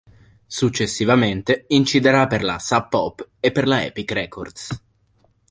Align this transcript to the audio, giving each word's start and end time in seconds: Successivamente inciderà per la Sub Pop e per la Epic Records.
Successivamente 0.47 1.65
inciderà 1.67 2.25
per 2.25 2.43
la 2.43 2.57
Sub 2.57 2.89
Pop 2.89 3.29
e 3.39 3.51
per 3.51 3.67
la 3.67 3.85
Epic 3.85 4.11
Records. 4.11 4.69